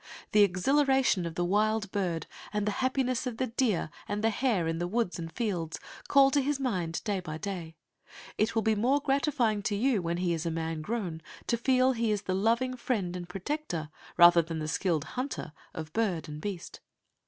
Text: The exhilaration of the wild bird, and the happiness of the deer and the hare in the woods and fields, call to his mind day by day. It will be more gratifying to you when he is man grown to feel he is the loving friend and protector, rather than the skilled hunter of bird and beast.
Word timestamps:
The 0.31 0.41
exhilaration 0.41 1.27
of 1.27 1.35
the 1.35 1.45
wild 1.45 1.91
bird, 1.91 2.25
and 2.51 2.65
the 2.65 2.71
happiness 2.81 3.27
of 3.27 3.37
the 3.37 3.45
deer 3.45 3.91
and 4.07 4.23
the 4.23 4.31
hare 4.31 4.67
in 4.67 4.79
the 4.79 4.87
woods 4.87 5.19
and 5.19 5.31
fields, 5.31 5.79
call 6.07 6.31
to 6.31 6.41
his 6.41 6.59
mind 6.59 7.03
day 7.03 7.19
by 7.19 7.37
day. 7.37 7.75
It 8.35 8.55
will 8.55 8.63
be 8.63 8.73
more 8.73 8.99
gratifying 8.99 9.61
to 9.61 9.75
you 9.75 10.01
when 10.01 10.17
he 10.17 10.33
is 10.33 10.47
man 10.47 10.81
grown 10.81 11.21
to 11.45 11.55
feel 11.55 11.91
he 11.91 12.09
is 12.11 12.23
the 12.23 12.33
loving 12.33 12.75
friend 12.75 13.15
and 13.15 13.29
protector, 13.29 13.91
rather 14.17 14.41
than 14.41 14.57
the 14.57 14.67
skilled 14.67 15.03
hunter 15.03 15.53
of 15.71 15.93
bird 15.93 16.27
and 16.27 16.41
beast. 16.41 16.79